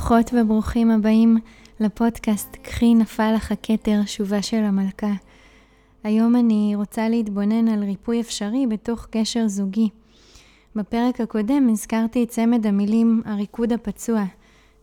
[0.00, 1.36] ברוכות וברוכים הבאים
[1.80, 5.12] לפודקאסט "קחי נפל לך הכתר, שובה של המלכה".
[6.04, 9.88] היום אני רוצה להתבונן על ריפוי אפשרי בתוך קשר זוגי.
[10.76, 14.24] בפרק הקודם הזכרתי את צמד המילים הריקוד הפצוע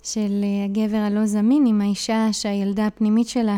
[0.03, 3.57] של הגבר הלא זמין עם האישה שהילדה הפנימית שלה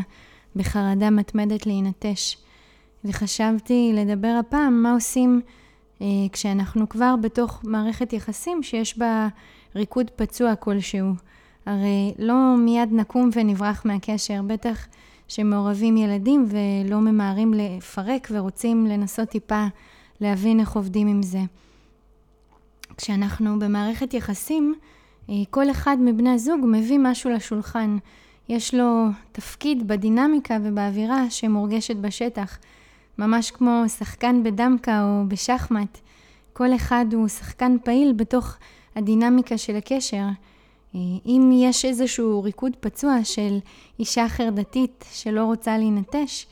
[0.55, 2.38] בחרדה מתמדת להינטש.
[3.05, 5.41] וחשבתי לדבר הפעם מה עושים
[6.02, 9.27] אה, כשאנחנו כבר בתוך מערכת יחסים שיש בה
[9.76, 11.13] ריקוד פצוע כלשהו.
[11.66, 14.88] הרי לא מיד נקום ונברח מהקשר, בטח
[15.27, 19.66] שמעורבים ילדים ולא ממהרים לפרק ורוצים לנסות טיפה
[20.22, 21.40] להבין איך עובדים עם זה.
[22.98, 24.76] כשאנחנו במערכת יחסים,
[25.30, 27.98] אה, כל אחד מבני הזוג מביא משהו לשולחן.
[28.49, 32.57] יש לו תפקיד בדינמיקה ובאווירה שמורגשת בשטח.
[33.18, 35.98] ממש כמו שחקן בדמקה או בשחמט.
[36.54, 38.57] כל אחד הוא שחקן פעיל בתוך
[38.96, 40.26] הדינמיקה של הקשר.
[40.95, 43.57] אה, אם יש איזשהו ריקוד פצוע של
[43.99, 46.46] אישה חרדתית שלא רוצה להינטש,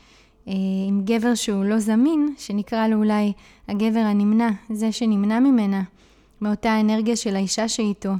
[0.48, 0.52] אה,
[0.88, 3.32] עם גבר שהוא לא זמין, שנקרא לו אולי
[3.68, 5.82] הגבר הנמנע, זה שנמנע ממנה,
[6.40, 8.12] מאותה אנרגיה של האישה שאיתו,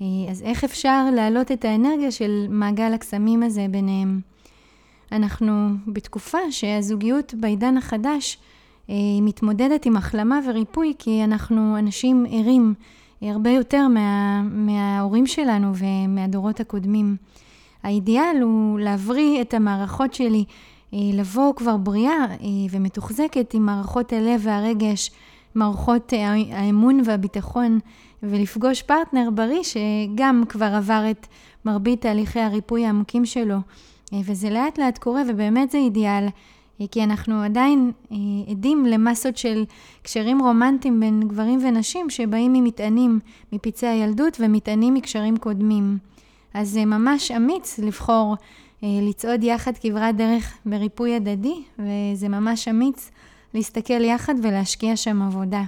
[0.00, 4.20] אה, אז איך אפשר להעלות את האנרגיה של מעגל הקסמים הזה ביניהם?
[5.12, 8.38] אנחנו בתקופה שהזוגיות בעידן החדש
[9.22, 12.74] מתמודדת עם החלמה וריפוי, כי אנחנו אנשים ערים.
[13.30, 17.16] הרבה יותר מה, מההורים שלנו ומהדורות הקודמים.
[17.82, 20.44] האידיאל הוא להבריא את המערכות שלי,
[20.94, 22.36] אה, לבוא כבר בריאה אה,
[22.70, 25.10] ומתוחזקת עם מערכות הלב והרגש,
[25.54, 27.78] מערכות אה, האמון והביטחון,
[28.22, 31.26] ולפגוש פרטנר בריא שגם כבר עבר את
[31.64, 33.56] מרבית תהליכי הריפוי העמוקים שלו.
[34.24, 36.26] וזה לאט לאט קורה, ובאמת זה אידיאל.
[36.90, 38.16] כי אנחנו עדיין אה,
[38.50, 39.64] עדים למסות של
[40.02, 43.20] קשרים רומנטיים בין גברים ונשים שבאים ממטענים
[43.52, 45.98] מפצעי הילדות ומטענים מקשרים קודמים.
[46.54, 48.36] אז זה ממש אמיץ לבחור
[48.84, 53.10] אה, לצעוד יחד כברת דרך בריפוי הדדי, וזה ממש אמיץ
[53.54, 55.62] להסתכל יחד ולהשקיע שם עבודה.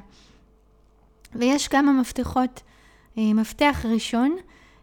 [1.34, 2.62] ויש כמה מפתחות.
[3.18, 4.36] אה, מפתח ראשון,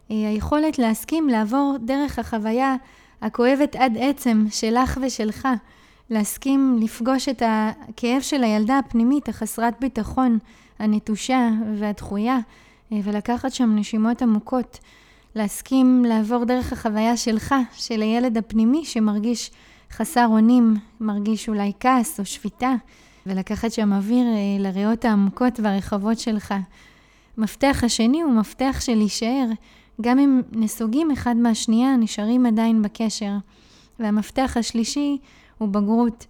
[0.08, 2.76] היכולת להסכים לעבור דרך החוויה
[3.22, 5.48] הכואבת עד עצם שלך ושלך.
[6.12, 10.38] להסכים לפגוש את הכאב של הילדה הפנימית, החסרת ביטחון,
[10.78, 12.38] הנטושה והדחויה,
[12.92, 14.78] אה, ולקחת שם נשימות עמוקות.
[15.34, 19.50] להסכים לעבור דרך החוויה שלך, של הילד הפנימי שמרגיש
[19.90, 22.74] חסר אונים, מרגיש אולי כעס או שפיטה,
[23.26, 26.54] ולקחת שם אוויר אה, לריאות העמוקות והרחבות שלך.
[27.38, 29.46] מפתח השני הוא מפתח של להישאר,
[30.00, 33.32] גם אם נסוגים אחד מהשנייה, נשארים עדיין בקשר.
[34.00, 35.18] והמפתח השלישי
[35.62, 36.26] הוא בגרות.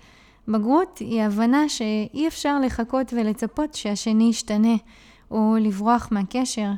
[0.48, 4.76] בגרות היא הבנה שאי אפשר לחכות ולצפות שהשני ישתנה,
[5.30, 6.70] או לברוח מהקשר.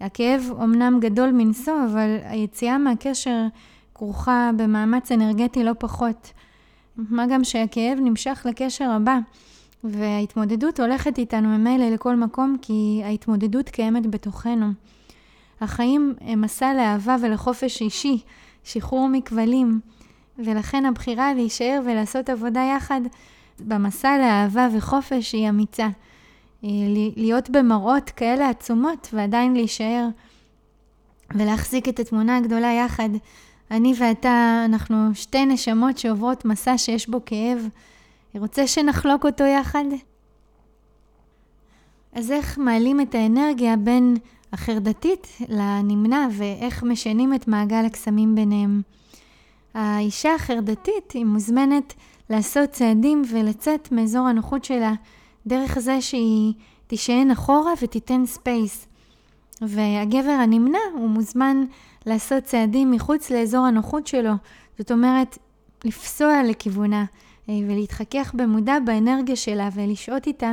[0.00, 3.46] הכאב אמנם גדול מנשוא, אבל היציאה מהקשר
[3.94, 6.32] כרוכה במאמץ אנרגטי לא פחות.
[6.96, 9.18] מה גם שהכאב נמשך לקשר הבא,
[9.84, 14.66] וההתמודדות הולכת איתנו ממילא לכל מקום, כי ההתמודדות קיימת בתוכנו.
[15.60, 18.18] החיים הם מסע לאהבה ולחופש אישי,
[18.64, 19.80] שחרור מכבלים.
[20.38, 23.00] ולכן הבחירה להישאר ולעשות עבודה יחד
[23.60, 25.88] במסע לאהבה וחופש היא אמיצה.
[26.64, 26.68] אה,
[27.16, 30.08] להיות במראות כאלה עצומות ועדיין להישאר
[31.34, 33.08] ולהחזיק את התמונה הגדולה יחד.
[33.70, 37.68] אני ואתה, אנחנו שתי נשמות שעוברות מסע שיש בו כאב.
[38.38, 39.84] רוצה שנחלוק אותו יחד?
[42.12, 44.16] אז איך מעלים את האנרגיה בין
[44.52, 48.82] החרדתית לנמנע ואיך משנים את מעגל הקסמים ביניהם?
[49.78, 51.94] האישה החרדתית היא מוזמנת
[52.30, 54.92] לעשות צעדים ולצאת מאזור הנוחות שלה
[55.46, 56.52] דרך זה שהיא
[56.86, 58.86] תישען אחורה ותיתן space.
[59.62, 61.64] והגבר הנמנע הוא מוזמן
[62.06, 64.32] לעשות צעדים מחוץ לאזור הנוחות שלו,
[64.78, 65.38] זאת אומרת,
[65.84, 67.04] לפסוע לכיוונה
[67.48, 70.52] אה, ולהתחכך במודע באנרגיה שלה ולשהות איתה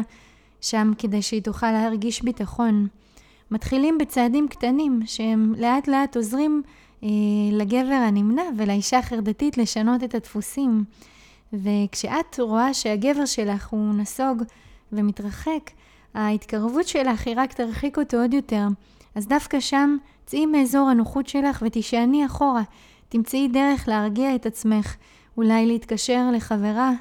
[0.62, 2.88] שם כדי שהיא תוכל להרגיש ביטחון.
[3.52, 6.62] מתחילים בצעדים קטנים שהם לאט לאט עוזרים
[7.52, 10.84] לגבר הנמנע ולאישה החרדתית לשנות את הדפוסים.
[11.54, 14.44] וכשאת רואה שהגבר שלך הוא נסוג
[14.92, 15.72] ומתרחק,
[16.14, 18.68] ההתקרבות שלך היא רק תרחיק אותו עוד יותר.
[19.16, 22.64] אז דווקא שם צאי מאזור הנוחות שלך ותישעני אחורה.
[23.10, 24.96] תמצאי דרך להרגיע את עצמך,
[25.38, 26.92] אולי להתקשר לחברה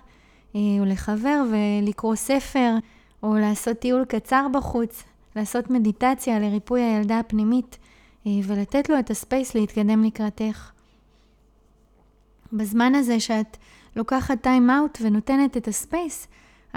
[0.56, 2.74] אה, או לחבר ולקרוא ספר,
[3.22, 5.02] או לעשות טיול קצר בחוץ,
[5.36, 7.78] לעשות מדיטציה לריפוי הילדה הפנימית.
[8.26, 10.70] אה, ולתת לו את הספייס להתקדם לקראתך.
[12.52, 13.56] בזמן הזה שאת
[13.96, 16.26] לוקחת טיים אאוט ונותנת את הספייס,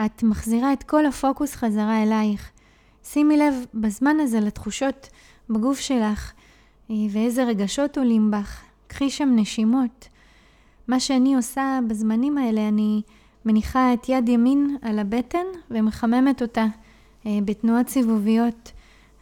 [0.06, 2.52] את מחזירה את כל הפוקוס חזרה אלייך.
[3.04, 5.10] שימי לב בזמן הזה לתחושות
[5.50, 6.34] בגוף שלך.
[6.90, 8.62] ואיזה רגשות עולים בך.
[8.88, 10.08] קחי שם נשימות.
[10.88, 13.02] מה שאני עושה בזמנים האלה, אני
[13.46, 16.66] מניחה את יד ימין על הבטן ומחממת אותה
[17.26, 18.72] אה, בתנועות סיבוביות,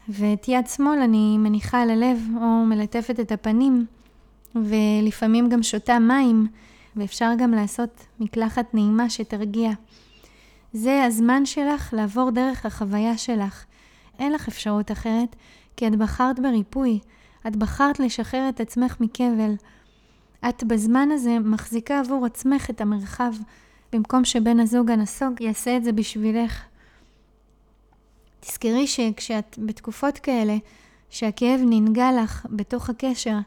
[0.09, 3.85] ואת יד שמאל אני מניחה על הלב או מלטפת את הפנים,
[4.55, 6.47] ולפעמים גם שותה מים,
[6.95, 9.71] ואפשר גם לעשות מקלחת נעימה שתרגיע.
[10.73, 13.65] זה הזמן שלך לעבור דרך החוויה שלך.
[14.19, 15.35] אין לך אפשרות אחרת,
[15.77, 16.99] כי את בחרת בריפוי.
[17.47, 19.53] את בחרת לשחרר את עצמך מכבל.
[20.49, 23.33] את בזמן הזה מחזיקה עבור עצמך את המרחב,
[23.93, 26.63] במקום שבן הזוג הנסוג יעשה את זה בשבילך.
[28.47, 30.57] תזכרי שכשאת בתקופות כאלה,
[31.09, 33.37] שהכאב ננגע לך בתוך הקשר,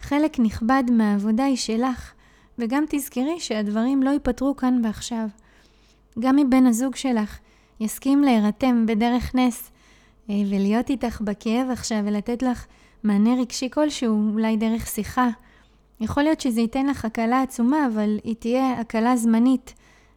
[0.00, 2.12] חלק נכבד מהעבודה היא שלך,
[2.58, 5.26] וגם תזכרי שהדברים לא ייפתרו כאן ועכשיו.
[6.18, 7.38] גם אם בן הזוג שלך
[7.80, 9.70] יסכים להירתם בדרך נס
[10.30, 12.66] אה, ולהיות איתך בכאב עכשיו ולתת לך
[13.02, 15.28] מענה רגשי כלשהו, אולי דרך שיחה,
[16.00, 19.74] יכול להיות שזה ייתן לך הקלה עצומה, אבל היא תהיה הקלה זמנית.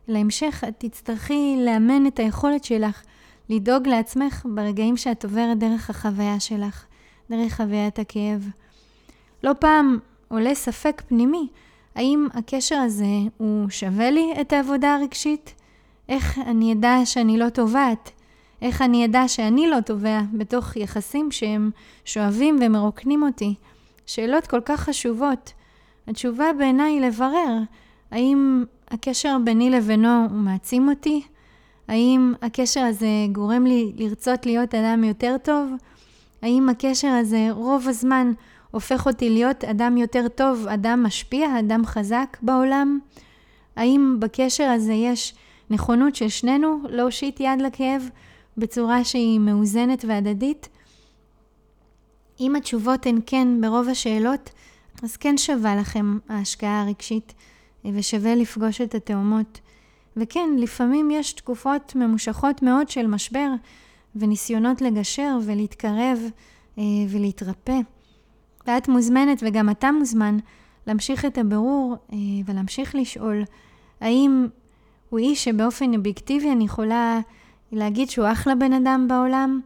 [0.07, 3.03] להמשך את תצטרכי לאמן את היכולת שלך
[3.50, 6.86] לדאוג לעצמך ברגעים שאת עוברת דרך החוויה שלך,
[7.30, 8.50] דרך חוויית הכאב.
[9.44, 9.97] לא פעם
[10.27, 11.47] עולה ספק פנימי,
[11.95, 13.06] האם הקשר הזה
[13.38, 15.53] הוא שווה לי את העבודה הרגשית?
[16.09, 18.12] איך אני אדע שאני לא טובעת?
[18.62, 21.71] איך אני אדע שאני לא טובע בתוך יחסים שהם
[22.06, 23.56] שואבים ומרוקנים אותי?
[24.06, 25.53] שאלות כל כך חשובות.
[26.07, 27.57] התשובה בעיניי לברר
[28.12, 31.21] האם הקשר ביני לבינו מעצים אותי?
[31.87, 35.69] האם הקשר הזה גורם לי לרצות להיות אדם יותר טוב?
[36.41, 38.31] האם הקשר הזה רוב הזמן
[38.71, 42.99] הופך אותי להיות אדם יותר טוב, אדם משפיע, אדם חזק בעולם?
[43.75, 45.33] האם בקשר הזה יש
[45.69, 48.09] נכונות של שנינו להושיט יד לכאב
[48.57, 50.69] בצורה שהיא מאוזנת והדדית?
[52.39, 54.49] אם התשובות הן כן ברוב השאלות,
[55.03, 57.33] אז כן שווה לכם ההשקעה הרגשית
[57.93, 59.59] ושווה לפגוש את התאומות.
[60.17, 63.50] וכן, לפעמים יש תקופות ממושכות מאוד של משבר
[64.15, 66.19] וניסיונות לגשר ולהתקרב
[66.77, 67.79] אה, ולהתרפא.
[68.67, 70.38] ואת מוזמנת וגם אתה מוזמן
[70.88, 73.44] להמשיך את הבירור אה, ולהמשיך לשאול
[74.01, 74.47] האם
[75.09, 77.19] הוא איש שבאופן אובייקטיבי אני יכולה
[77.71, 79.59] להגיד שהוא אחלה בן אדם בעולם?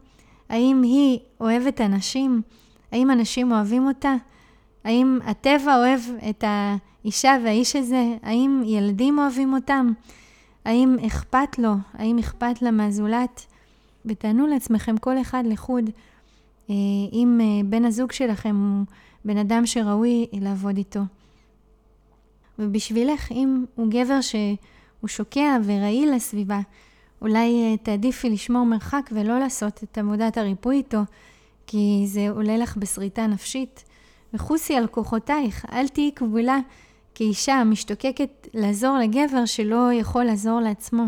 [0.48, 2.42] האם היא אוהבת אנשים?
[2.92, 4.14] האם אנשים אוהבים אותה?
[4.84, 6.00] האם הטבע אוהב
[6.30, 8.16] את האישה והאיש הזה?
[8.22, 9.92] האם ילדים אוהבים אותם?
[10.64, 11.72] האם אכפת לו?
[11.92, 13.46] האם אכפת לה מהזולת?
[14.06, 15.90] ותענו לעצמכם כל אחד לחוד
[16.70, 16.74] אה,
[17.12, 18.86] אם אה, בן הזוג שלכם הוא
[19.24, 21.00] בן אדם שראוי לעבוד איתו.
[22.58, 26.60] ובשבילך, אם הוא גבר שהוא שוקע ורעיל לסביבה,
[27.22, 31.00] אולי אה, תעדיפי לשמור מרחק ולא לעשות את עבודת הריפוי איתו,
[31.66, 33.84] כי זה עולה לך בשריטה נפשית.
[34.34, 36.58] וחוסי על כוחותייך, אל תהיי כבולה
[37.20, 41.06] כאישה משתוקקת לעזור לגבר שלא יכול לעזור לעצמו.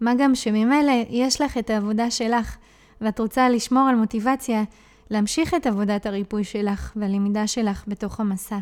[0.00, 2.56] מה גם שממילא יש לך את העבודה שלך,
[3.00, 4.62] ואת רוצה לשמור על מוטיבציה
[5.10, 8.58] להמשיך את עבודת הריפוי שלך והלמידה שלך בתוך המסע.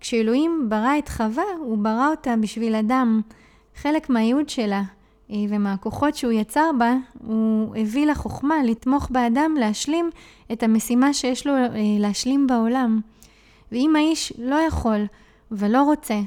[0.00, 3.20] כשאלוהים ברא את חווה, הוא ברא אותה בשביל אדם.
[3.76, 4.82] חלק מהייעוד שלה
[5.30, 6.94] אה, ומהכוחות שהוא יצר בה,
[7.26, 10.10] הוא הביא לה חוכמה לתמוך באדם להשלים
[10.52, 13.00] את המשימה שיש לו אה, להשלים בעולם.
[13.72, 15.06] ואם האיש לא יכול
[15.56, 16.20] ולא רוצה,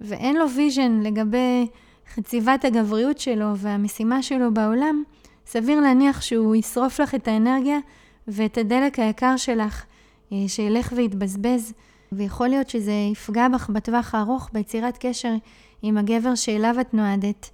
[0.00, 1.66] ואין לו vision לגבי
[2.14, 5.02] חציבת הגבריות שלו והמשימה שלו בעולם,
[5.46, 7.78] סביר להניח שהוא ישרוף לך את האנרגיה
[8.28, 9.84] ואת הדלק היקר שלך,
[10.32, 11.72] אה, שילך ויתבזבז,
[12.12, 15.34] ויכול להיות שזה יפגע בך בטווח הארוך ביצירת קשר
[15.82, 17.50] עם הגבר שאליו את נועדת.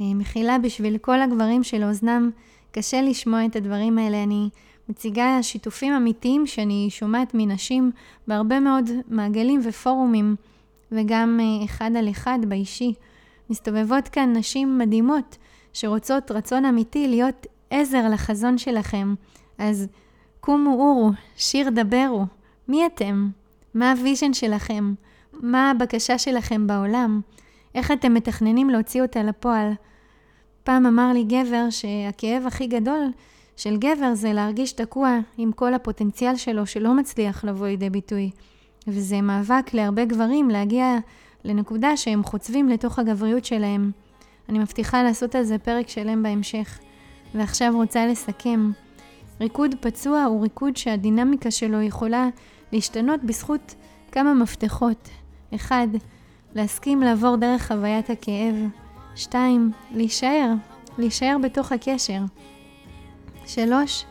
[0.00, 2.30] אה, מחילה בשביל כל הגברים שלאוזנם
[2.72, 4.22] קשה לשמוע את הדברים האלה.
[4.22, 4.48] אני
[4.88, 7.90] מציגה שיתופים אמיתיים שאני שומעת מנשים
[8.28, 10.36] בהרבה מאוד מעגלים ופורומים,
[10.94, 12.94] וגם אה, אחד על אחד באישי.
[13.50, 15.36] מסתובבות כאן נשים מדהימות
[15.72, 19.14] שרוצות רצון אמיתי להיות עזר לחזון שלכם.
[19.58, 19.86] אז
[20.40, 22.24] קומו עורו, שיר דברו.
[22.68, 23.28] מי אתם?
[23.74, 24.94] מה ה vision שלכם?
[25.32, 27.20] מה הבקשה שלכם בעולם?
[27.74, 29.72] איך אתם מתכננים להוציא אותה לפועל?
[30.64, 33.10] פעם אמר לי גבר שהכאב הכי גדול
[33.56, 38.30] של גבר זה להרגיש תקוע עם כל הפוטנציאל שלו שלא מצליח לבוא לידי ביטוי.
[38.88, 40.98] וזה מאבק להרבה גברים להגיע
[41.44, 43.90] לנקודה שהם חוצבים לתוך הגבריות שלהם.
[44.48, 46.78] אני מבטיחה לעשות על זה פרק שלם בהמשך.
[47.34, 48.70] ועכשיו רוצה לסכם.
[49.40, 52.28] ריקוד פצוע הוא ריקוד שהדינמיקה שלו יכולה
[52.72, 53.74] להשתנות בזכות
[54.12, 55.08] כמה מפתחות.
[55.54, 55.88] אחד,
[56.54, 58.54] להסכים לעבור דרך חוויית הכאב.
[59.16, 60.52] שתיים, להישאר,
[60.98, 62.20] להישאר בתוך הקשר.
[63.46, 64.04] שלוש,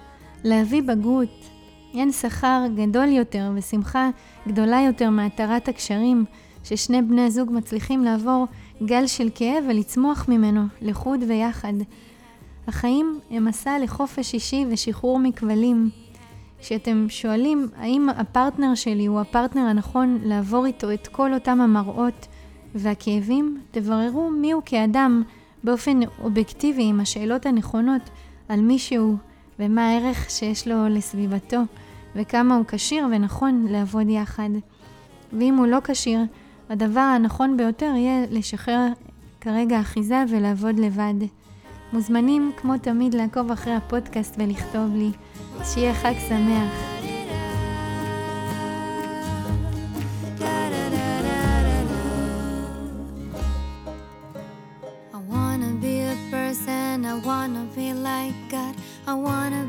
[0.44, 1.53] להביא בגרות.
[1.94, 4.10] אין שכר גדול יותר ושמחה
[4.48, 6.26] גדולה יותר מהתרת הקשרים
[6.64, 8.48] ששני בני הזוג מצליחים לעבור
[8.86, 11.74] גל של כאב ולצמוח ממנו לחוד ויחד.
[12.68, 15.90] החיים הם מסע לחופש אישי ושחרור מכבלים.
[16.60, 22.28] כשאתם שואלים האם הפרטנר שלי הוא הפרטנר הנכון לעבור איתו את כל אותם המראות
[22.76, 25.24] והכאבים, תבררו מיהו כאדם
[25.64, 28.10] באופן אובייקטיבי עם השאלות הנכונות
[28.50, 29.16] על מי שהוא
[29.60, 31.58] ומה הערך שיש לו לסביבתו
[32.16, 34.50] וכמה הוא כשיר ונכון לעבוד יחד.
[35.40, 36.20] ואם הוא לא כשיר,
[36.70, 38.88] הדבר הנכון ביותר יהיה לשחרר
[39.42, 41.28] כרגע אחיזה ולעבוד לבד.
[41.94, 45.12] מוזמנים כמו תמיד לעקוב אחרי הפודקאסט ולכתוב לי.
[45.64, 46.94] שיהיה חג שמח.
[59.06, 59.63] I wanna